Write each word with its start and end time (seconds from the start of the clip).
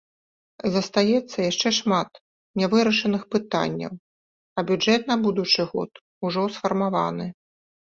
Застаецца 0.75 1.37
яшчэ 1.51 1.69
шмат 1.81 2.11
нявырашаных 2.63 3.23
пытанняў, 3.37 3.93
а 4.57 4.67
бюджэт 4.75 5.01
на 5.15 5.23
будучы 5.31 5.61
год 5.75 5.91
ужо 6.29 6.41
сфармаваны. 6.59 7.25